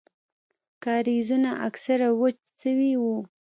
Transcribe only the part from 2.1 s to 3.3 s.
وچ سوي وو.